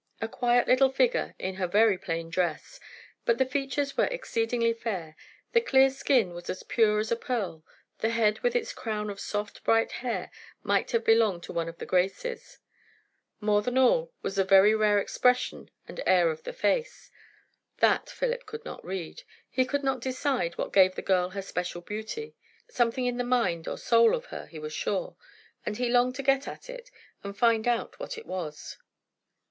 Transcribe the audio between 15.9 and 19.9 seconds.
air of the face. That Philip could not read; he could